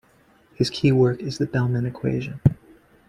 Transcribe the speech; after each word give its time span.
His 0.55 0.71
key 0.71 0.91
work 0.91 1.19
is 1.21 1.37
the 1.37 1.45
Bellman 1.45 1.85
equation. 1.85 2.39